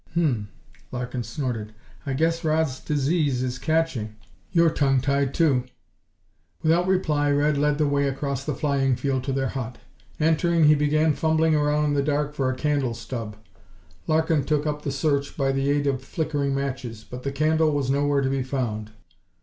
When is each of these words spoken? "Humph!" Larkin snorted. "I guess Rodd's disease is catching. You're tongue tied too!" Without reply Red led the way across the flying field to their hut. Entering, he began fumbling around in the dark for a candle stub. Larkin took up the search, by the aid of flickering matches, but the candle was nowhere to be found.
"Humph!" 0.15 0.47
Larkin 0.91 1.21
snorted. 1.21 1.75
"I 2.07 2.13
guess 2.13 2.43
Rodd's 2.43 2.79
disease 2.79 3.43
is 3.43 3.59
catching. 3.59 4.15
You're 4.51 4.71
tongue 4.71 4.99
tied 4.99 5.31
too!" 5.31 5.65
Without 6.63 6.87
reply 6.87 7.29
Red 7.29 7.55
led 7.55 7.77
the 7.77 7.85
way 7.85 8.07
across 8.07 8.43
the 8.43 8.55
flying 8.55 8.95
field 8.95 9.23
to 9.25 9.31
their 9.31 9.49
hut. 9.49 9.77
Entering, 10.19 10.63
he 10.63 10.73
began 10.73 11.13
fumbling 11.13 11.53
around 11.53 11.85
in 11.85 11.93
the 11.93 12.01
dark 12.01 12.33
for 12.33 12.49
a 12.51 12.55
candle 12.55 12.95
stub. 12.95 13.35
Larkin 14.07 14.43
took 14.43 14.65
up 14.65 14.81
the 14.81 14.91
search, 14.91 15.37
by 15.37 15.51
the 15.51 15.69
aid 15.69 15.85
of 15.85 16.03
flickering 16.03 16.55
matches, 16.55 17.05
but 17.07 17.21
the 17.21 17.31
candle 17.31 17.69
was 17.71 17.91
nowhere 17.91 18.21
to 18.21 18.29
be 18.31 18.41
found. 18.41 18.89